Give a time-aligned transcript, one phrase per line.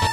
[0.00, 0.07] you